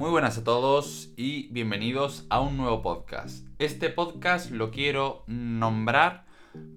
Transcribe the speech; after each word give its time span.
Muy 0.00 0.08
buenas 0.08 0.38
a 0.38 0.44
todos 0.44 1.10
y 1.18 1.48
bienvenidos 1.48 2.24
a 2.30 2.40
un 2.40 2.56
nuevo 2.56 2.80
podcast. 2.80 3.46
Este 3.58 3.90
podcast 3.90 4.50
lo 4.50 4.70
quiero 4.70 5.24
nombrar 5.26 6.24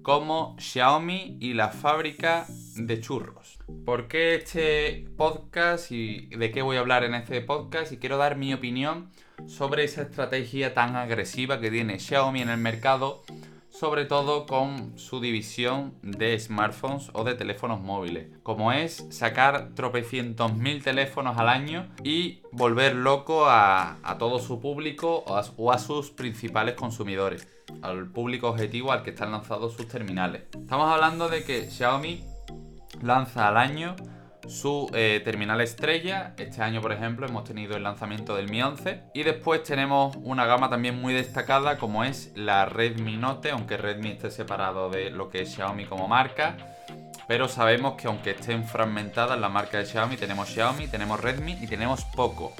como 0.02 0.54
Xiaomi 0.58 1.38
y 1.40 1.54
la 1.54 1.70
fábrica 1.70 2.44
de 2.76 3.00
churros. 3.00 3.60
¿Por 3.86 4.08
qué 4.08 4.34
este 4.34 5.06
podcast 5.16 5.90
y 5.90 6.26
de 6.36 6.50
qué 6.50 6.60
voy 6.60 6.76
a 6.76 6.80
hablar 6.80 7.02
en 7.02 7.14
este 7.14 7.40
podcast? 7.40 7.92
Y 7.92 7.96
quiero 7.96 8.18
dar 8.18 8.36
mi 8.36 8.52
opinión 8.52 9.08
sobre 9.46 9.84
esa 9.84 10.02
estrategia 10.02 10.74
tan 10.74 10.94
agresiva 10.94 11.60
que 11.60 11.70
tiene 11.70 12.00
Xiaomi 12.00 12.42
en 12.42 12.50
el 12.50 12.58
mercado 12.58 13.22
sobre 13.74 14.04
todo 14.04 14.46
con 14.46 14.96
su 14.96 15.20
división 15.20 15.94
de 16.02 16.38
smartphones 16.38 17.10
o 17.12 17.24
de 17.24 17.34
teléfonos 17.34 17.80
móviles, 17.80 18.28
como 18.44 18.70
es 18.70 19.04
sacar 19.10 19.70
tropecientos 19.74 20.54
mil 20.54 20.82
teléfonos 20.82 21.36
al 21.38 21.48
año 21.48 21.88
y 22.04 22.40
volver 22.52 22.94
loco 22.94 23.46
a, 23.48 23.98
todo 24.20 24.38
su 24.38 24.60
público 24.60 25.24
o 25.56 25.72
a, 25.72 25.78
sus 25.78 26.12
principales 26.12 26.76
consumidores, 26.76 27.48
al 27.82 28.06
público 28.06 28.48
objetivo 28.48 28.92
al 28.92 29.02
que 29.02 29.10
están 29.10 29.32
lanzados 29.32 29.74
sus 29.74 29.88
terminales. 29.88 30.42
Estamos 30.52 30.88
hablando 30.88 31.28
de 31.28 31.42
que 31.42 31.68
Xiaomi 31.68 32.24
lanza 33.02 33.48
al 33.48 33.56
año 33.56 33.96
su 34.48 34.90
eh, 34.94 35.20
terminal 35.24 35.60
estrella. 35.60 36.34
Este 36.36 36.62
año, 36.62 36.80
por 36.80 36.92
ejemplo, 36.92 37.26
hemos 37.26 37.44
tenido 37.44 37.76
el 37.76 37.82
lanzamiento 37.82 38.36
del 38.36 38.48
Mi 38.48 38.62
11. 38.62 39.00
Y 39.14 39.22
después 39.22 39.62
tenemos 39.62 40.16
una 40.22 40.46
gama 40.46 40.70
también 40.70 41.00
muy 41.00 41.14
destacada 41.14 41.78
como 41.78 42.04
es 42.04 42.32
la 42.34 42.66
Redmi 42.66 43.16
Note, 43.16 43.50
aunque 43.50 43.76
Redmi 43.76 44.10
esté 44.10 44.30
separado 44.30 44.90
de 44.90 45.10
lo 45.10 45.30
que 45.30 45.42
es 45.42 45.54
Xiaomi 45.54 45.86
como 45.86 46.08
marca. 46.08 46.56
Pero 47.26 47.48
sabemos 47.48 47.94
que 47.94 48.06
aunque 48.06 48.32
estén 48.32 48.64
fragmentadas 48.64 49.38
la 49.38 49.48
marca 49.48 49.78
de 49.78 49.86
Xiaomi, 49.86 50.16
tenemos 50.16 50.48
Xiaomi, 50.48 50.88
tenemos 50.88 51.20
Redmi 51.20 51.58
y 51.60 51.66
tenemos 51.66 52.04
Poco. 52.04 52.52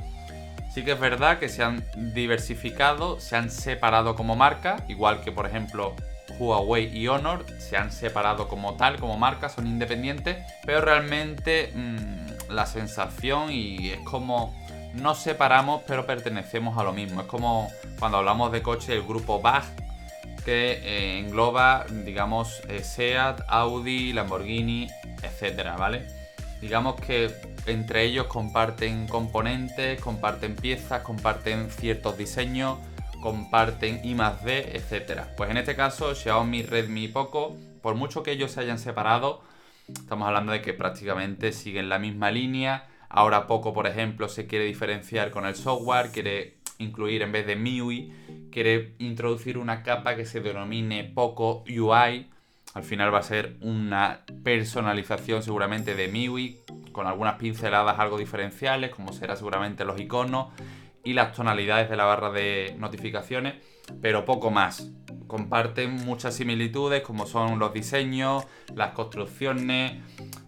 Sí 0.74 0.84
que 0.84 0.92
es 0.92 0.98
verdad 0.98 1.38
que 1.38 1.48
se 1.48 1.62
han 1.62 1.84
diversificado, 2.14 3.20
se 3.20 3.36
han 3.36 3.50
separado 3.50 4.16
como 4.16 4.34
marca, 4.34 4.84
igual 4.88 5.20
que 5.20 5.30
por 5.30 5.46
ejemplo 5.46 5.94
Huawei 6.39 6.97
y 6.97 7.08
Honor 7.08 7.44
se 7.58 7.77
han 7.77 7.92
separado 7.92 8.48
como 8.48 8.75
tal, 8.75 8.98
como 8.98 9.17
marca, 9.17 9.48
son 9.48 9.67
independientes, 9.67 10.39
pero 10.64 10.81
realmente 10.81 11.72
mmm, 11.75 12.53
la 12.53 12.66
sensación 12.66 13.50
y 13.50 13.91
es 13.91 14.00
como 14.00 14.55
nos 14.94 15.19
separamos 15.19 15.83
pero 15.86 16.06
pertenecemos 16.06 16.78
a 16.78 16.84
lo 16.84 16.92
mismo. 16.92 17.22
Es 17.22 17.27
como 17.27 17.70
cuando 17.98 18.19
hablamos 18.19 18.53
de 18.53 18.62
coche 18.62 18.94
el 18.94 19.03
grupo 19.03 19.41
BAG 19.41 19.64
que 20.44 20.72
eh, 20.72 21.19
engloba, 21.19 21.86
digamos, 22.05 22.61
eh, 22.69 22.84
SEAT, 22.84 23.41
Audi, 23.48 24.12
Lamborghini, 24.12 24.91
etcétera, 25.22 25.77
¿vale? 25.77 26.06
Digamos 26.61 27.00
que 27.00 27.34
entre 27.66 28.05
ellos 28.05 28.27
comparten 28.27 29.09
componentes, 29.09 30.00
comparten 30.00 30.55
piezas, 30.55 31.03
comparten 31.03 31.70
ciertos 31.70 32.19
diseños 32.19 32.78
comparten 33.25 34.03
I 34.05 34.14
más 34.14 34.44
D, 34.44 34.77
etc. 34.77 35.22
Pues 35.34 35.48
en 35.48 35.56
este 35.56 35.75
caso, 35.75 36.14
Xiaomi, 36.14 36.62
Redmi 36.62 37.05
y 37.05 37.08
Poco, 37.08 37.56
por 37.81 37.94
mucho 37.94 38.22
que 38.22 38.33
ellos 38.33 38.50
se 38.50 38.61
hayan 38.61 38.78
separado, 38.78 39.41
estamos 39.89 40.28
hablando 40.28 40.53
de 40.53 40.61
que 40.61 40.75
prácticamente 40.75 41.53
siguen 41.53 41.89
la 41.89 41.98
misma 41.98 42.31
línea. 42.31 42.86
Ahora 43.08 43.47
Poco, 43.47 43.72
por 43.72 43.86
ejemplo, 43.86 44.28
se 44.28 44.47
quiere 44.47 44.66
diferenciar 44.66 45.31
con 45.31 45.47
el 45.47 45.55
software, 45.55 46.11
quiere 46.11 46.58
incluir 46.77 47.22
en 47.22 47.33
vez 47.33 47.47
de 47.47 47.56
MIUI, 47.56 48.12
quiere 48.53 48.94
introducir 48.98 49.56
una 49.56 49.83
capa 49.83 50.16
que 50.16 50.27
se 50.27 50.42
denomine 50.42 51.05
Poco 51.05 51.64
UI. 51.66 52.28
Al 52.75 52.83
final 52.83 53.14
va 53.14 53.20
a 53.20 53.22
ser 53.22 53.56
una 53.62 54.20
personalización 54.42 55.42
seguramente 55.42 55.94
de 55.94 56.09
MIUI, 56.09 56.59
con 56.92 57.06
algunas 57.06 57.36
pinceladas 57.36 57.98
algo 57.98 58.19
diferenciales, 58.19 58.91
como 58.91 59.14
será 59.14 59.34
seguramente 59.34 59.86
los 59.86 59.98
iconos 59.98 60.48
y 61.05 61.12
las 61.12 61.33
tonalidades 61.33 61.88
de 61.91 61.97
la 61.97 62.05
barra 62.05 62.30
de 62.30 62.74
notificaciones, 62.78 63.55
pero 64.00 64.24
poco 64.24 64.50
más. 64.50 64.91
Comparten 65.27 65.92
muchas 66.05 66.34
similitudes 66.34 67.02
como 67.02 67.27
son 67.27 67.58
los 67.58 67.72
diseños, 67.72 68.47
las 68.75 68.92
construcciones, 68.92 69.92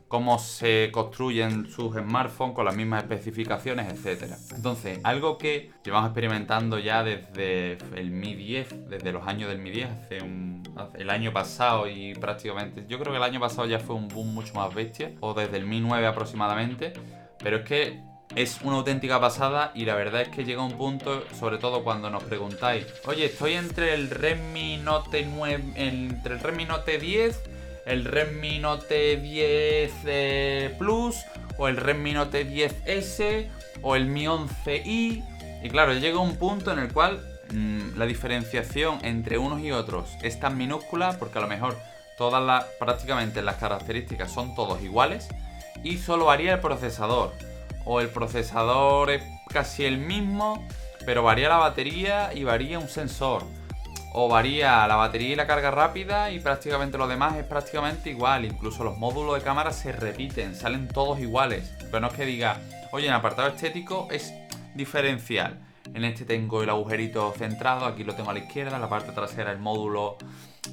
cómo 0.09 0.39
se 0.39 0.91
construyen 0.93 1.69
sus 1.69 1.95
smartphones 1.97 2.55
con 2.55 2.65
las 2.65 2.77
mismas 2.77 3.03
especificaciones, 3.03 3.93
etc. 3.93 4.35
Entonces, 4.55 5.01
algo 5.03 5.37
que 5.37 5.73
llevamos 5.85 6.11
experimentando 6.11 6.79
ya 6.79 7.03
desde 7.03 7.79
el 7.95 8.11
Mi 8.11 8.35
10, 8.35 8.89
desde 8.89 9.13
los 9.13 9.27
años 9.27 9.49
del 9.49 9.59
Mi 9.59 9.71
10, 9.71 9.91
hace, 9.91 10.23
un, 10.23 10.63
el 10.95 11.11
año 11.11 11.33
pasado 11.33 11.89
y 11.89 12.15
prácticamente, 12.15 12.85
yo 12.89 12.99
creo 12.99 13.13
que 13.13 13.19
el 13.19 13.25
año 13.25 13.41
pasado 13.41 13.67
ya 13.67 13.81
fue 13.81 13.97
un 13.97 14.09
boom 14.09 14.33
mucho 14.33 14.55
más 14.55 14.73
bestia, 14.73 15.13
o 15.21 15.35
desde 15.35 15.57
el 15.57 15.67
Mi 15.67 15.81
9 15.81 16.07
aproximadamente, 16.07 16.93
pero 17.39 17.59
es 17.59 17.65
que 17.65 18.01
es 18.35 18.61
una 18.63 18.77
auténtica 18.77 19.21
pasada 19.21 19.71
y 19.75 19.85
la 19.85 19.95
verdad 19.95 20.23
es 20.23 20.29
que 20.29 20.45
llega 20.45 20.63
un 20.63 20.73
punto, 20.73 21.25
sobre 21.39 21.59
todo 21.59 21.85
cuando 21.85 22.11
nos 22.11 22.25
preguntáis, 22.25 22.87
oye, 23.07 23.27
estoy 23.27 23.55
entre 23.55 23.95
el 23.95 24.11
Redmi 24.11 24.79
Note 24.79 25.25
9, 25.25 25.65
entre 25.77 26.35
el 26.35 26.41
Redmi 26.41 26.65
Note 26.65 26.99
10, 26.99 27.41
el 27.87 28.05
Redmi 28.05 28.59
Note 28.59 29.17
10 29.17 29.93
eh, 30.07 30.75
Plus 30.79 31.17
o 31.57 31.69
el 31.69 31.77
Redmi 31.77 32.13
Note 32.13 32.47
10S 32.47 33.49
o 33.83 33.97
el 33.97 34.07
Mi 34.07 34.27
11i. 34.27 35.25
Y 35.63 35.69
claro, 35.71 35.95
llega 35.95 36.19
un 36.19 36.37
punto 36.37 36.73
en 36.73 36.79
el 36.79 36.93
cual 36.93 37.21
mm, 37.53 37.97
la 37.97 38.07
diferenciación 38.07 38.99
entre 39.05 39.39
unos 39.39 39.61
y 39.61 39.73
otros 39.73 40.11
es 40.23 40.39
tan 40.39 40.57
minúscula 40.57 41.17
porque 41.19 41.39
a 41.39 41.41
lo 41.41 41.49
mejor 41.49 41.77
todas 42.19 42.43
las, 42.43 42.65
prácticamente 42.79 43.43
las 43.43 43.57
características 43.57 44.31
son 44.31 44.55
todos 44.55 44.83
iguales 44.83 45.29
y 45.83 45.99
solo 45.99 46.27
varía 46.27 46.55
el 46.55 46.61
procesador 46.61 47.33
o 47.87 48.01
el 48.01 48.09
procesador 48.09 49.11
es 49.11 49.23
casi 49.49 49.85
el 49.87 49.97
mismo, 49.97 50.67
pero 51.07 51.23
varía 51.23 51.49
la 51.49 51.57
batería 51.57 52.35
y 52.35 52.45
varía 52.45 52.79
un 52.79 52.89
sensor. 52.89 53.45
O 54.13 54.29
varía 54.29 54.87
la 54.87 54.97
batería 54.97 55.33
y 55.33 55.37
la 55.37 55.47
carga 55.47 55.71
rápida 55.71 56.31
y 56.31 56.41
prácticamente 56.41 56.99
lo 56.99 57.07
demás 57.07 57.37
es 57.37 57.45
prácticamente 57.45 58.11
igual. 58.11 58.45
Incluso 58.45 58.83
los 58.83 58.99
módulos 58.99 59.37
de 59.37 59.43
cámara 59.43 59.73
se 59.73 59.93
repiten, 59.93 60.55
salen 60.55 60.89
todos 60.89 61.21
iguales. 61.21 61.71
Pero 61.79 62.01
no 62.01 62.09
es 62.09 62.15
que 62.15 62.25
diga, 62.25 62.59
oye, 62.93 63.07
en 63.07 63.13
apartado 63.13 63.49
estético 63.49 64.09
es 64.11 64.33
diferencial. 64.75 65.59
En 65.95 66.05
este 66.05 66.25
tengo 66.25 66.63
el 66.63 66.71
agujerito 66.71 67.33
centrado, 67.33 67.87
aquí 67.87 68.05
lo 68.05 68.15
tengo 68.15 68.31
a 68.31 68.35
la 68.35 68.41
izquierda, 68.41 68.77
en 68.77 68.83
la 68.83 68.89
parte 68.89 69.13
trasera 69.13 69.53
el 69.53 69.59
módulo 69.59 70.17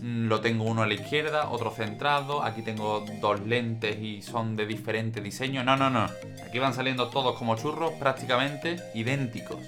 mm, 0.01 0.27
lo 0.27 0.41
tengo 0.41 0.65
uno 0.65 0.83
a 0.83 0.87
la 0.87 0.93
izquierda, 0.93 1.49
otro 1.49 1.71
centrado, 1.71 2.43
aquí 2.43 2.61
tengo 2.61 3.05
dos 3.21 3.39
lentes 3.41 3.99
y 3.99 4.21
son 4.21 4.55
de 4.55 4.65
diferente 4.65 5.21
diseño. 5.21 5.63
No, 5.63 5.77
no, 5.77 5.89
no. 5.89 6.07
Aquí 6.45 6.59
van 6.59 6.73
saliendo 6.73 7.09
todos 7.09 7.37
como 7.37 7.55
churros 7.55 7.93
prácticamente 7.93 8.77
idénticos. 8.93 9.59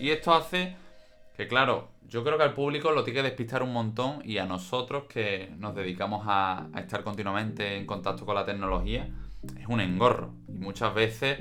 Y 0.00 0.10
esto 0.10 0.32
hace 0.32 0.76
que, 1.36 1.48
claro, 1.48 1.88
yo 2.08 2.24
creo 2.24 2.38
que 2.38 2.44
al 2.44 2.54
público 2.54 2.92
lo 2.92 3.04
tiene 3.04 3.20
que 3.20 3.28
despistar 3.28 3.62
un 3.62 3.72
montón 3.72 4.22
y 4.24 4.38
a 4.38 4.46
nosotros 4.46 5.04
que 5.08 5.52
nos 5.58 5.74
dedicamos 5.74 6.24
a, 6.26 6.68
a 6.72 6.80
estar 6.80 7.02
continuamente 7.02 7.76
en 7.76 7.84
contacto 7.84 8.24
con 8.24 8.34
la 8.34 8.44
tecnología, 8.44 9.08
es 9.58 9.66
un 9.66 9.80
engorro. 9.80 10.32
Y 10.48 10.58
muchas 10.58 10.94
veces 10.94 11.38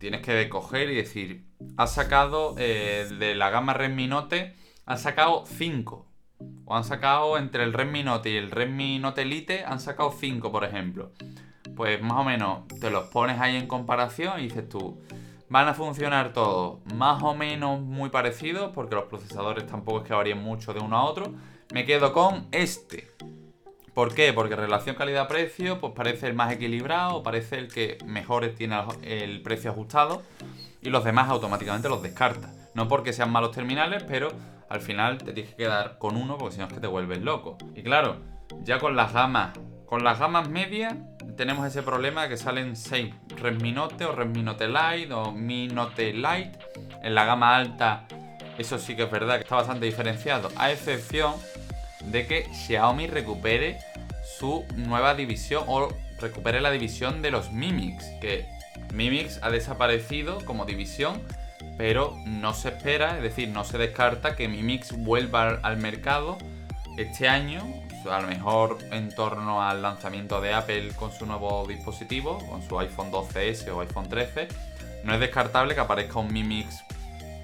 tienes 0.00 0.22
que 0.22 0.48
coger 0.48 0.90
y 0.90 0.96
decir, 0.96 1.44
ha 1.76 1.86
sacado 1.86 2.54
eh, 2.58 3.06
de 3.18 3.34
la 3.34 3.50
gama 3.50 3.74
Redmi 3.74 4.06
Note, 4.06 4.56
han 4.86 4.98
sacado 4.98 5.44
5. 5.46 6.06
O 6.64 6.74
han 6.74 6.84
sacado 6.84 7.36
entre 7.36 7.64
el 7.64 7.74
Redmi 7.74 8.02
Note 8.02 8.30
y 8.30 8.36
el 8.36 8.50
Redmi 8.50 8.98
Note 8.98 9.22
Elite, 9.22 9.62
han 9.64 9.78
sacado 9.78 10.10
5, 10.10 10.50
por 10.50 10.64
ejemplo. 10.64 11.12
Pues 11.76 12.00
más 12.00 12.14
o 12.14 12.24
menos 12.24 12.66
te 12.80 12.90
los 12.90 13.08
pones 13.08 13.38
ahí 13.40 13.56
en 13.56 13.66
comparación 13.66 14.40
y 14.40 14.44
dices 14.44 14.66
tú, 14.70 14.98
van 15.50 15.68
a 15.68 15.74
funcionar 15.74 16.32
todos 16.32 16.78
más 16.94 17.22
o 17.22 17.34
menos 17.34 17.80
muy 17.82 18.08
parecidos, 18.08 18.72
porque 18.74 18.94
los 18.94 19.04
procesadores 19.04 19.66
tampoco 19.66 19.98
es 19.98 20.04
que 20.06 20.14
varíen 20.14 20.38
mucho 20.38 20.72
de 20.72 20.80
uno 20.80 20.96
a 20.96 21.04
otro. 21.04 21.34
Me 21.74 21.84
quedo 21.84 22.14
con 22.14 22.48
este. 22.52 23.10
¿Por 23.94 24.14
qué? 24.14 24.32
Porque 24.32 24.56
relación 24.56 24.96
calidad-precio 24.96 25.80
pues 25.80 25.92
parece 25.94 26.28
el 26.28 26.34
más 26.34 26.52
equilibrado, 26.52 27.22
parece 27.22 27.58
el 27.58 27.68
que 27.68 27.98
mejor 28.06 28.46
tiene 28.50 28.80
el 29.02 29.42
precio 29.42 29.70
ajustado 29.70 30.22
y 30.80 30.90
los 30.90 31.04
demás 31.04 31.28
automáticamente 31.28 31.88
los 31.88 32.02
descarta. 32.02 32.52
No 32.74 32.88
porque 32.88 33.12
sean 33.12 33.30
malos 33.32 33.50
terminales, 33.50 34.04
pero 34.04 34.28
al 34.68 34.80
final 34.80 35.18
te 35.18 35.32
tienes 35.32 35.50
que 35.52 35.64
quedar 35.64 35.98
con 35.98 36.16
uno 36.16 36.38
porque 36.38 36.54
si 36.54 36.60
no 36.60 36.66
es 36.66 36.72
que 36.72 36.80
te 36.80 36.86
vuelves 36.86 37.20
loco. 37.20 37.58
Y 37.74 37.82
claro, 37.82 38.16
ya 38.62 38.78
con 38.78 38.94
las 38.94 39.12
gamas, 39.12 39.58
con 39.86 40.04
las 40.04 40.18
gamas 40.18 40.48
medias 40.48 40.94
tenemos 41.36 41.66
ese 41.66 41.82
problema 41.82 42.22
de 42.22 42.28
que 42.28 42.36
salen 42.36 42.76
6 42.76 43.12
Redmi 43.36 43.72
Note 43.72 44.04
o 44.04 44.12
Redmi 44.12 44.42
Note 44.42 44.68
Lite 44.68 45.12
o 45.12 45.32
Mi 45.32 45.66
Note 45.66 46.12
Lite. 46.12 46.52
En 47.02 47.14
la 47.14 47.24
gama 47.24 47.56
alta 47.56 48.06
eso 48.60 48.78
sí 48.78 48.94
que 48.94 49.04
es 49.04 49.10
verdad 49.10 49.36
que 49.36 49.42
está 49.42 49.56
bastante 49.56 49.86
diferenciado, 49.86 50.50
a 50.56 50.70
excepción 50.70 51.32
de 52.04 52.26
que 52.26 52.48
Xiaomi 52.52 53.06
recupere 53.06 53.78
su 54.38 54.64
nueva 54.76 55.14
división 55.14 55.64
o 55.66 55.88
recupere 56.20 56.60
la 56.60 56.70
división 56.70 57.22
de 57.22 57.30
los 57.30 57.52
Mimix, 57.52 58.04
que 58.20 58.46
Mimix 58.92 59.38
ha 59.42 59.50
desaparecido 59.50 60.44
como 60.44 60.64
división, 60.64 61.20
pero 61.76 62.16
no 62.26 62.54
se 62.54 62.68
espera, 62.68 63.16
es 63.16 63.22
decir, 63.22 63.48
no 63.48 63.64
se 63.64 63.78
descarta 63.78 64.36
que 64.36 64.48
Mimix 64.48 64.92
vuelva 64.96 65.60
al 65.62 65.76
mercado 65.78 66.38
este 66.96 67.28
año, 67.28 67.62
a 68.10 68.20
lo 68.20 68.28
mejor 68.28 68.78
en 68.92 69.14
torno 69.14 69.62
al 69.62 69.82
lanzamiento 69.82 70.40
de 70.40 70.54
Apple 70.54 70.92
con 70.94 71.12
su 71.12 71.26
nuevo 71.26 71.66
dispositivo, 71.66 72.38
con 72.48 72.62
su 72.62 72.78
iPhone 72.78 73.10
12S 73.10 73.68
o 73.68 73.80
iPhone 73.80 74.08
13, 74.08 74.48
no 75.04 75.14
es 75.14 75.20
descartable 75.20 75.74
que 75.74 75.80
aparezca 75.80 76.18
un 76.18 76.32
Mi 76.32 76.42
Mix 76.44 76.82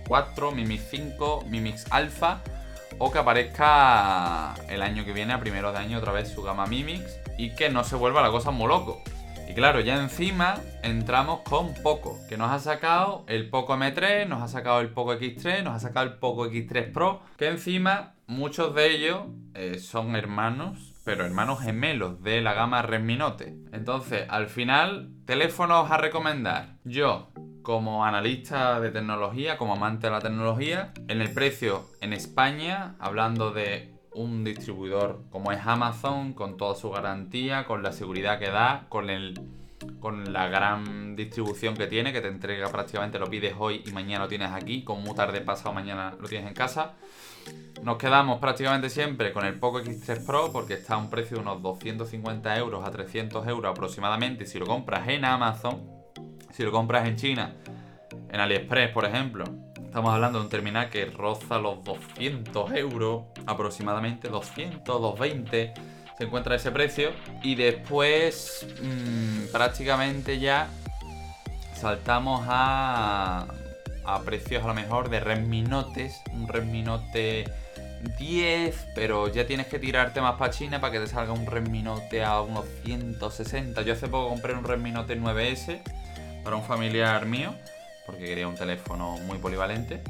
4, 0.08 0.52
Mi 0.52 0.64
Mix 0.64 0.84
5, 0.90 1.44
Mi 1.48 1.60
Mix 1.60 1.86
Alpha 1.90 2.42
o 2.98 3.10
que 3.10 3.18
aparezca 3.18 4.54
el 4.68 4.82
año 4.82 5.04
que 5.04 5.12
viene, 5.12 5.32
a 5.32 5.40
primero 5.40 5.72
de 5.72 5.78
año, 5.78 5.98
otra 5.98 6.12
vez 6.12 6.28
su 6.28 6.42
gama 6.42 6.66
Mi 6.66 6.84
Mix 6.84 7.20
y 7.38 7.54
que 7.54 7.68
no 7.68 7.84
se 7.84 7.96
vuelva 7.96 8.22
la 8.22 8.30
cosa 8.30 8.50
muy 8.50 8.68
loco. 8.68 9.02
Y 9.48 9.54
claro, 9.54 9.80
ya 9.80 10.00
encima 10.00 10.60
entramos 10.82 11.40
con 11.42 11.72
Poco, 11.74 12.18
que 12.28 12.36
nos 12.36 12.50
ha 12.50 12.58
sacado 12.58 13.24
el 13.28 13.48
Poco 13.48 13.76
M3, 13.76 14.26
nos 14.26 14.42
ha 14.42 14.48
sacado 14.48 14.80
el 14.80 14.90
Poco 14.90 15.14
X3, 15.14 15.62
nos 15.62 15.74
ha 15.74 15.78
sacado 15.78 16.06
el 16.06 16.14
Poco 16.14 16.46
X3 16.46 16.92
Pro, 16.92 17.22
que 17.36 17.46
encima 17.48 18.14
muchos 18.26 18.74
de 18.74 18.90
ellos 18.90 19.20
eh, 19.54 19.78
son 19.78 20.16
hermanos, 20.16 20.94
pero 21.04 21.24
hermanos 21.24 21.60
gemelos 21.60 22.20
de 22.22 22.40
la 22.40 22.54
gama 22.54 22.82
Redmi 22.82 23.16
Note. 23.16 23.56
Entonces, 23.72 24.26
al 24.28 24.48
final, 24.48 25.10
teléfonos 25.26 25.90
a 25.92 25.96
recomendar. 25.96 26.78
Yo, 26.82 27.30
como 27.66 28.04
analista 28.04 28.78
de 28.78 28.92
tecnología, 28.92 29.58
como 29.58 29.72
amante 29.72 30.06
de 30.06 30.12
la 30.12 30.20
tecnología, 30.20 30.92
en 31.08 31.20
el 31.20 31.32
precio 31.32 31.90
en 32.00 32.12
España, 32.12 32.94
hablando 33.00 33.50
de 33.50 33.92
un 34.12 34.44
distribuidor 34.44 35.24
como 35.30 35.50
es 35.50 35.58
Amazon, 35.66 36.32
con 36.32 36.56
toda 36.56 36.76
su 36.76 36.90
garantía, 36.90 37.64
con 37.64 37.82
la 37.82 37.90
seguridad 37.90 38.38
que 38.38 38.50
da, 38.50 38.86
con 38.88 39.10
el 39.10 39.40
con 39.98 40.32
la 40.32 40.46
gran 40.46 41.16
distribución 41.16 41.76
que 41.76 41.88
tiene, 41.88 42.12
que 42.12 42.20
te 42.20 42.28
entrega 42.28 42.68
prácticamente, 42.68 43.18
lo 43.18 43.26
pides 43.26 43.54
hoy 43.58 43.82
y 43.84 43.90
mañana 43.90 44.22
lo 44.24 44.28
tienes 44.28 44.52
aquí, 44.52 44.84
con 44.84 45.02
muy 45.02 45.16
tarde 45.16 45.40
pasado 45.40 45.74
mañana 45.74 46.14
lo 46.20 46.28
tienes 46.28 46.46
en 46.46 46.54
casa. 46.54 46.92
Nos 47.82 47.96
quedamos 47.96 48.38
prácticamente 48.38 48.90
siempre 48.90 49.32
con 49.32 49.44
el 49.44 49.58
Poco 49.58 49.80
X3 49.80 50.24
Pro 50.24 50.52
porque 50.52 50.74
está 50.74 50.94
a 50.94 50.98
un 50.98 51.10
precio 51.10 51.38
de 51.38 51.42
unos 51.42 51.60
250 51.62 52.56
euros 52.58 52.86
a 52.86 52.92
300 52.92 53.44
euros 53.48 53.72
aproximadamente 53.72 54.46
si 54.46 54.60
lo 54.60 54.66
compras 54.66 55.08
en 55.08 55.24
Amazon, 55.24 55.95
si 56.50 56.62
lo 56.62 56.72
compras 56.72 57.06
en 57.08 57.16
China, 57.16 57.54
en 58.30 58.40
AliExpress 58.40 58.90
por 58.90 59.04
ejemplo, 59.04 59.44
Estamos 59.96 60.12
hablando 60.12 60.40
de 60.40 60.44
un 60.44 60.50
terminal 60.50 60.90
que 60.90 61.06
roza 61.06 61.58
los 61.58 61.82
200 61.82 62.70
euros, 62.72 63.22
aproximadamente 63.46 64.28
200, 64.28 64.84
220. 64.84 65.72
Se 66.18 66.24
encuentra 66.24 66.54
ese 66.54 66.70
precio. 66.70 67.12
Y 67.42 67.54
después, 67.54 68.66
mmm, 68.82 69.46
prácticamente 69.50 70.38
ya 70.38 70.68
saltamos 71.74 72.44
a, 72.46 73.46
a 74.04 74.20
precios 74.20 74.62
a 74.64 74.66
lo 74.66 74.74
mejor 74.74 75.08
de 75.08 75.20
Redmi 75.20 75.62
Notes. 75.62 76.20
Un 76.30 76.46
Redmi 76.46 76.82
Note 76.82 77.50
10, 78.18 78.88
pero 78.94 79.28
ya 79.28 79.46
tienes 79.46 79.66
que 79.66 79.78
tirarte 79.78 80.20
más 80.20 80.34
para 80.34 80.52
China 80.52 80.78
para 80.78 80.92
que 80.92 81.00
te 81.00 81.06
salga 81.06 81.32
un 81.32 81.46
Redmi 81.46 81.80
Note 81.80 82.22
a 82.22 82.42
unos 82.42 82.66
160. 82.84 83.80
Yo 83.80 83.94
hace 83.94 84.08
poco 84.08 84.28
compré 84.28 84.52
un 84.52 84.64
Redmi 84.64 84.90
Note 84.90 85.18
9S 85.18 85.80
para 86.46 86.56
un 86.56 86.62
familiar 86.62 87.26
mío 87.26 87.52
porque 88.06 88.24
quería 88.24 88.46
un 88.46 88.54
teléfono 88.54 89.18
muy 89.26 89.38
polivalente. 89.38 90.00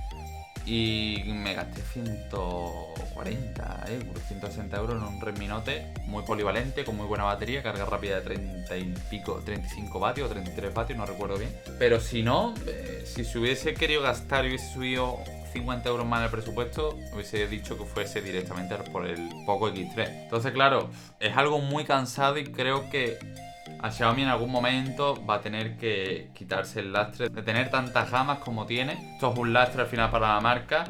Y 0.66 1.22
me 1.28 1.54
gasté 1.54 1.80
140 1.80 3.84
euros, 3.88 4.22
160 4.28 4.76
euros 4.76 4.96
en 4.96 5.08
un 5.08 5.18
Redmi 5.18 5.46
Note 5.46 5.94
muy 6.04 6.24
polivalente, 6.24 6.84
con 6.84 6.96
muy 6.96 7.06
buena 7.06 7.24
batería, 7.24 7.62
carga 7.62 7.86
rápida 7.86 8.16
de 8.16 8.22
30 8.22 8.76
y 8.76 8.94
pico, 9.08 9.40
35 9.44 9.98
vatios 9.98 10.28
o 10.28 10.32
33 10.32 10.74
vatios, 10.74 10.98
no 10.98 11.06
recuerdo 11.06 11.38
bien. 11.38 11.56
Pero 11.78 12.00
si 12.00 12.22
no, 12.22 12.52
eh, 12.66 13.04
si 13.06 13.24
se 13.24 13.38
hubiese 13.38 13.72
querido 13.72 14.02
gastar 14.02 14.44
y 14.44 14.48
hubiese 14.48 14.74
subido 14.74 15.16
50 15.54 15.88
euros 15.88 16.04
más 16.04 16.18
en 16.18 16.24
el 16.24 16.30
presupuesto, 16.30 16.98
hubiese 17.14 17.46
dicho 17.46 17.78
que 17.78 17.84
fuese 17.84 18.20
directamente 18.20 18.76
por 18.92 19.06
el 19.06 19.26
Poco 19.46 19.70
X3. 19.70 20.24
Entonces, 20.24 20.52
claro, 20.52 20.90
es 21.18 21.34
algo 21.34 21.60
muy 21.60 21.84
cansado 21.84 22.36
y 22.36 22.44
creo 22.44 22.90
que 22.90 23.18
a 23.80 23.90
Xiaomi 23.90 24.22
en 24.22 24.28
algún 24.28 24.50
momento 24.50 25.24
va 25.26 25.36
a 25.36 25.40
tener 25.40 25.76
que 25.76 26.30
quitarse 26.34 26.80
el 26.80 26.92
lastre 26.92 27.28
de 27.28 27.42
tener 27.42 27.70
tantas 27.70 28.10
gamas 28.10 28.38
como 28.38 28.66
tiene. 28.66 29.12
Esto 29.14 29.32
es 29.32 29.38
un 29.38 29.52
lastre 29.52 29.82
al 29.82 29.88
final 29.88 30.10
para 30.10 30.34
la 30.34 30.40
marca 30.40 30.84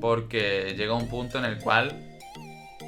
porque 0.00 0.74
llega 0.76 0.94
un 0.94 1.08
punto 1.08 1.38
en 1.38 1.44
el 1.44 1.58
cual 1.58 1.92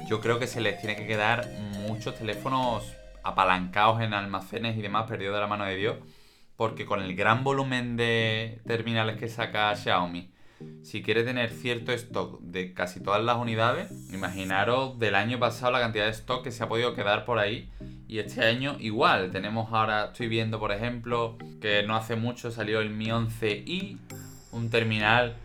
yo 0.07 0.19
creo 0.21 0.39
que 0.39 0.47
se 0.47 0.61
les 0.61 0.79
tiene 0.79 0.95
que 0.95 1.07
quedar 1.07 1.47
muchos 1.87 2.15
teléfonos 2.17 2.83
apalancados 3.23 4.01
en 4.01 4.13
almacenes 4.13 4.77
y 4.77 4.81
demás 4.81 5.07
perdidos 5.07 5.35
de 5.35 5.41
la 5.41 5.47
mano 5.47 5.65
de 5.65 5.75
Dios 5.75 5.97
porque 6.55 6.85
con 6.85 7.01
el 7.01 7.15
gran 7.15 7.43
volumen 7.43 7.97
de 7.97 8.61
terminales 8.65 9.17
que 9.17 9.27
saca 9.27 9.75
Xiaomi 9.75 10.29
si 10.81 11.01
quiere 11.01 11.23
tener 11.23 11.49
cierto 11.49 11.91
stock 11.93 12.39
de 12.41 12.73
casi 12.73 13.01
todas 13.01 13.23
las 13.23 13.37
unidades, 13.37 13.91
imaginaros 14.13 14.99
del 14.99 15.15
año 15.15 15.39
pasado 15.39 15.71
la 15.71 15.79
cantidad 15.79 16.05
de 16.05 16.11
stock 16.11 16.43
que 16.43 16.51
se 16.51 16.63
ha 16.63 16.67
podido 16.67 16.93
quedar 16.93 17.25
por 17.25 17.39
ahí. 17.39 17.69
Y 18.07 18.19
este 18.19 18.45
año 18.45 18.75
igual, 18.79 19.31
tenemos 19.31 19.71
ahora, 19.71 20.05
estoy 20.05 20.27
viendo 20.27 20.59
por 20.59 20.71
ejemplo, 20.71 21.37
que 21.61 21.83
no 21.83 21.95
hace 21.95 22.15
mucho 22.15 22.51
salió 22.51 22.79
el 22.79 22.89
Mi 22.89 23.07
11i, 23.07 23.97
un 24.51 24.69
terminal 24.69 25.35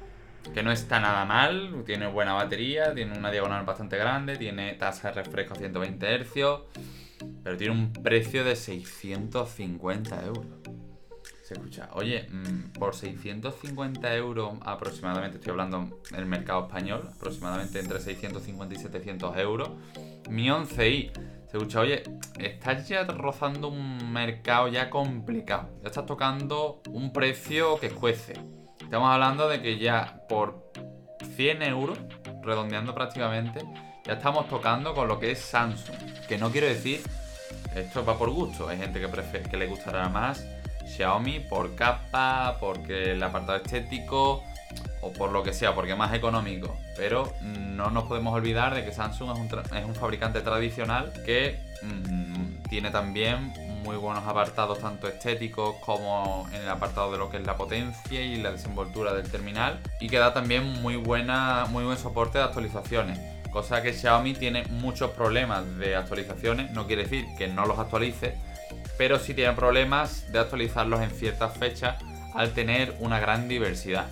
que 0.54 0.62
no 0.62 0.72
está 0.72 1.00
nada 1.00 1.24
mal, 1.24 1.82
tiene 1.84 2.06
buena 2.06 2.32
batería, 2.32 2.94
tiene 2.94 3.16
una 3.16 3.30
diagonal 3.30 3.64
bastante 3.64 3.96
grande, 3.96 4.36
tiene 4.36 4.74
tasa 4.74 5.08
de 5.08 5.22
refresco 5.22 5.54
a 5.54 5.56
120 5.56 6.24
Hz, 6.24 6.34
pero 7.42 7.56
tiene 7.56 7.72
un 7.72 7.92
precio 7.92 8.44
de 8.44 8.56
650 8.56 10.24
euros 10.24 10.57
se 11.48 11.54
escucha. 11.54 11.88
Oye, 11.94 12.28
mm, 12.30 12.72
por 12.78 12.94
650 12.94 14.14
euros 14.14 14.58
aproximadamente, 14.60 15.38
estoy 15.38 15.52
hablando 15.52 15.98
del 16.10 16.26
mercado 16.26 16.66
español, 16.66 17.08
aproximadamente 17.16 17.80
entre 17.80 18.00
650 18.00 18.74
y 18.74 18.78
700 18.78 19.36
euros, 19.38 19.70
mi 20.28 20.50
11i. 20.50 21.10
Se 21.50 21.56
escucha, 21.56 21.80
oye, 21.80 22.02
estás 22.38 22.86
ya 22.86 23.04
rozando 23.04 23.68
un 23.68 24.12
mercado 24.12 24.68
ya 24.68 24.90
complicado. 24.90 25.70
Ya 25.80 25.88
estás 25.88 26.04
tocando 26.04 26.82
un 26.90 27.14
precio 27.14 27.80
que 27.80 27.86
escuece. 27.86 28.34
Estamos 28.78 29.08
hablando 29.10 29.48
de 29.48 29.62
que 29.62 29.78
ya 29.78 30.20
por 30.28 30.70
100 31.36 31.62
euros, 31.62 31.98
redondeando 32.42 32.94
prácticamente, 32.94 33.60
ya 34.04 34.12
estamos 34.12 34.50
tocando 34.50 34.92
con 34.92 35.08
lo 35.08 35.18
que 35.18 35.30
es 35.30 35.38
Samsung. 35.38 35.96
Que 36.28 36.36
no 36.36 36.50
quiero 36.50 36.66
decir, 36.66 37.00
esto 37.74 38.04
va 38.04 38.18
por 38.18 38.28
gusto. 38.28 38.68
Hay 38.68 38.76
gente 38.76 39.00
que, 39.00 39.42
que 39.48 39.56
le 39.56 39.66
gustará 39.66 40.10
más 40.10 40.44
Xiaomi 40.88 41.40
por 41.40 41.74
capa, 41.74 42.56
porque 42.60 43.12
el 43.12 43.22
apartado 43.22 43.58
estético 43.58 44.42
o 45.00 45.12
por 45.12 45.30
lo 45.30 45.42
que 45.42 45.52
sea, 45.52 45.74
porque 45.74 45.92
es 45.92 45.98
más 45.98 46.12
económico. 46.14 46.76
Pero 46.96 47.32
no 47.40 47.90
nos 47.90 48.04
podemos 48.04 48.34
olvidar 48.34 48.74
de 48.74 48.84
que 48.84 48.92
Samsung 48.92 49.30
es 49.74 49.84
un, 49.84 49.94
fabricante 49.94 50.40
tradicional 50.40 51.12
que 51.24 51.58
mmm, 51.82 52.62
tiene 52.68 52.90
también 52.90 53.52
muy 53.84 53.96
buenos 53.96 54.26
apartados 54.26 54.80
tanto 54.80 55.08
estéticos 55.08 55.76
como 55.76 56.46
en 56.52 56.62
el 56.62 56.68
apartado 56.68 57.12
de 57.12 57.18
lo 57.18 57.30
que 57.30 57.38
es 57.38 57.46
la 57.46 57.56
potencia 57.56 58.20
y 58.20 58.36
la 58.36 58.50
desenvoltura 58.50 59.14
del 59.14 59.30
terminal 59.30 59.78
y 60.00 60.08
que 60.08 60.18
da 60.18 60.34
también 60.34 60.82
muy 60.82 60.96
buena 60.96 61.66
muy 61.70 61.84
buen 61.84 61.96
soporte 61.96 62.38
de 62.38 62.44
actualizaciones 62.44 63.18
cosa 63.50 63.80
que 63.80 63.94
Xiaomi 63.94 64.34
tiene 64.34 64.64
muchos 64.64 65.12
problemas 65.12 65.64
de 65.78 65.96
actualizaciones 65.96 66.70
no 66.72 66.86
quiere 66.86 67.04
decir 67.04 67.24
que 67.38 67.48
no 67.48 67.64
los 67.64 67.78
actualice 67.78 68.36
pero 68.98 69.18
sí 69.20 69.32
tienen 69.32 69.54
problemas 69.54 70.30
de 70.32 70.40
actualizarlos 70.40 71.00
en 71.00 71.10
ciertas 71.10 71.56
fechas 71.56 72.02
al 72.34 72.52
tener 72.52 72.94
una 72.98 73.20
gran 73.20 73.48
diversidad. 73.48 74.10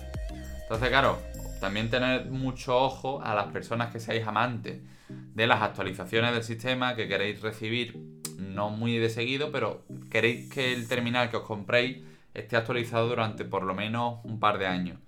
Entonces, 0.61 0.89
claro, 0.89 1.21
también 1.59 1.89
tener 1.89 2.25
mucho 2.25 2.77
ojo 2.77 3.21
a 3.21 3.35
las 3.35 3.47
personas 3.47 3.91
que 3.91 3.99
seáis 3.99 4.25
amantes 4.25 4.81
de 5.09 5.47
las 5.47 5.61
actualizaciones 5.61 6.33
del 6.33 6.43
sistema, 6.43 6.95
que 6.95 7.07
queréis 7.07 7.41
recibir 7.41 7.97
no 8.37 8.69
muy 8.69 8.97
de 8.97 9.09
seguido, 9.09 9.51
pero 9.51 9.83
queréis 10.09 10.51
que 10.51 10.73
el 10.73 10.87
terminal 10.87 11.29
que 11.29 11.37
os 11.37 11.43
compréis 11.43 11.97
esté 12.33 12.55
actualizado 12.55 13.07
durante 13.09 13.43
por 13.43 13.63
lo 13.63 13.73
menos 13.73 14.19
un 14.23 14.39
par 14.39 14.57
de 14.57 14.67
años. 14.67 14.99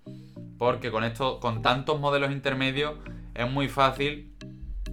Porque 0.58 0.92
con 0.92 1.04
esto, 1.06 1.40
con 1.40 1.62
tantos 1.62 2.00
modelos 2.00 2.32
intermedios, 2.32 2.96
es 3.34 3.50
muy 3.50 3.70
fácil 3.70 4.34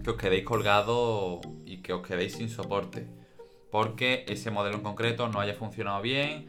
que 0.04 0.10
os 0.10 0.16
quedéis 0.16 0.44
colgados 0.44 1.40
y 1.64 1.78
que 1.78 1.92
os 1.92 2.06
quedéis 2.06 2.34
sin 2.34 2.48
soporte 2.48 3.25
porque 3.76 4.24
ese 4.26 4.50
modelo 4.50 4.76
en 4.76 4.82
concreto 4.82 5.28
no 5.28 5.38
haya 5.38 5.52
funcionado 5.52 6.00
bien, 6.00 6.48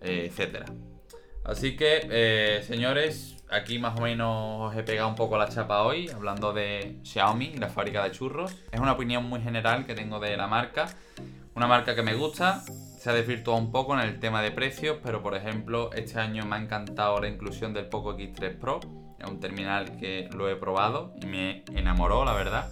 eh, 0.00 0.28
etcétera. 0.30 0.66
Así 1.44 1.76
que, 1.76 2.06
eh, 2.08 2.62
señores, 2.62 3.42
aquí 3.50 3.80
más 3.80 3.98
o 3.98 4.02
menos 4.02 4.70
os 4.70 4.76
he 4.76 4.84
pegado 4.84 5.08
un 5.08 5.16
poco 5.16 5.36
la 5.36 5.48
chapa 5.48 5.82
hoy, 5.82 6.08
hablando 6.10 6.52
de 6.52 7.00
Xiaomi, 7.02 7.54
la 7.56 7.70
fábrica 7.70 8.04
de 8.04 8.12
churros. 8.12 8.54
Es 8.70 8.78
una 8.78 8.92
opinión 8.92 9.24
muy 9.24 9.40
general 9.40 9.84
que 9.84 9.96
tengo 9.96 10.20
de 10.20 10.36
la 10.36 10.46
marca. 10.46 10.86
Una 11.56 11.66
marca 11.66 11.96
que 11.96 12.04
me 12.04 12.14
gusta, 12.14 12.62
se 13.00 13.10
ha 13.10 13.14
desvirtuado 13.14 13.58
un 13.58 13.72
poco 13.72 13.94
en 13.94 14.08
el 14.08 14.20
tema 14.20 14.40
de 14.40 14.52
precios, 14.52 14.98
pero 15.02 15.24
por 15.24 15.34
ejemplo, 15.34 15.90
este 15.92 16.20
año 16.20 16.46
me 16.46 16.54
ha 16.54 16.60
encantado 16.60 17.20
la 17.20 17.26
inclusión 17.26 17.74
del 17.74 17.86
Poco 17.86 18.16
X3 18.16 18.60
Pro. 18.60 18.78
Es 19.18 19.28
un 19.28 19.40
terminal 19.40 19.96
que 19.96 20.30
lo 20.32 20.48
he 20.48 20.54
probado 20.54 21.14
y 21.20 21.26
me 21.26 21.64
enamoró, 21.74 22.24
la 22.24 22.34
verdad 22.34 22.70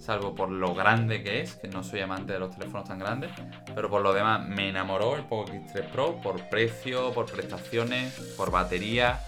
salvo 0.00 0.34
por 0.34 0.50
lo 0.50 0.74
grande 0.74 1.22
que 1.22 1.40
es, 1.40 1.54
que 1.54 1.68
no 1.68 1.82
soy 1.84 2.00
amante 2.00 2.32
de 2.32 2.38
los 2.38 2.56
teléfonos 2.56 2.88
tan 2.88 2.98
grandes, 2.98 3.30
pero 3.74 3.90
por 3.90 4.02
lo 4.02 4.12
demás 4.12 4.46
me 4.48 4.68
enamoró 4.68 5.16
el 5.16 5.24
Poco 5.24 5.52
X3 5.52 5.90
Pro 5.90 6.20
por 6.22 6.48
precio, 6.48 7.12
por 7.12 7.30
prestaciones, 7.30 8.14
por 8.36 8.50
batería, 8.50 9.20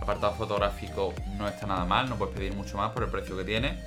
apartado 0.00 0.34
fotográfico 0.34 1.12
no 1.36 1.48
está 1.48 1.66
nada 1.66 1.84
mal, 1.84 2.08
no 2.08 2.16
puedes 2.16 2.34
pedir 2.34 2.54
mucho 2.54 2.76
más 2.76 2.92
por 2.92 3.02
el 3.02 3.10
precio 3.10 3.36
que 3.36 3.44
tiene. 3.44 3.78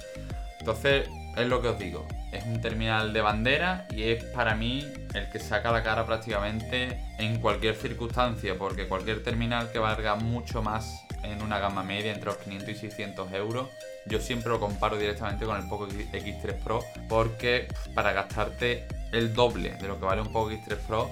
Entonces, 0.60 1.10
es 1.36 1.48
lo 1.48 1.62
que 1.62 1.70
os 1.70 1.80
digo, 1.80 2.08
es 2.32 2.46
un 2.46 2.62
terminal 2.62 3.12
de 3.12 3.22
bandera 3.22 3.88
y 3.92 4.04
es 4.04 4.24
para 4.26 4.56
mí 4.56 4.86
el 5.14 5.30
que 5.30 5.40
saca 5.40 5.72
la 5.72 5.84
cara 5.84 6.06
prácticamente 6.06 7.00
en 7.18 7.40
cualquier 7.40 7.76
circunstancia, 7.76 8.56
porque 8.58 8.88
cualquier 8.88 9.24
terminal 9.24 9.72
que 9.72 9.80
valga 9.80 10.16
mucho 10.16 10.62
más 10.62 11.03
en 11.24 11.42
una 11.42 11.60
gama 11.60 11.84
media 11.84 12.12
entre 12.12 12.26
los 12.26 12.38
500 12.38 12.70
y 12.70 12.76
600 12.76 13.32
euros, 13.34 13.70
yo 14.06 14.20
siempre 14.20 14.50
lo 14.50 14.60
comparo 14.60 14.98
directamente 14.98 15.46
con 15.46 15.58
el 15.58 15.68
Poco 15.68 15.88
X3 15.88 16.54
Pro, 16.64 16.84
porque 17.10 17.68
para 17.96 18.14
gastarte 18.14 18.88
el 19.12 19.34
doble 19.34 19.72
de 19.76 19.88
lo 19.88 20.00
que 20.00 20.06
vale 20.06 20.22
un 20.22 20.32
Poco 20.32 20.52
X3 20.52 20.78
Pro, 20.88 21.10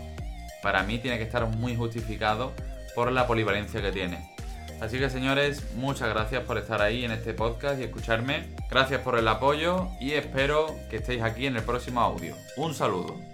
para 0.62 0.84
mí 0.84 1.00
tiene 1.00 1.18
que 1.18 1.24
estar 1.24 1.46
muy 1.48 1.76
justificado 1.76 2.54
por 2.94 3.12
la 3.12 3.28
polivalencia 3.28 3.82
que 3.82 3.92
tiene. 3.92 4.32
Así 4.82 4.98
que 4.98 5.10
señores, 5.10 5.76
muchas 5.76 6.10
gracias 6.10 6.44
por 6.44 6.58
estar 6.58 6.82
ahí 6.82 7.06
en 7.06 7.12
este 7.12 7.34
podcast 7.34 7.80
y 7.80 7.84
escucharme. 7.84 8.48
Gracias 8.70 9.02
por 9.02 9.18
el 9.18 9.28
apoyo 9.28 9.90
y 10.00 10.14
espero 10.14 10.76
que 10.90 10.98
estéis 10.98 11.22
aquí 11.22 11.46
en 11.46 11.56
el 11.56 11.64
próximo 11.64 12.02
audio. 12.02 12.36
Un 12.58 12.74
saludo. 12.74 13.31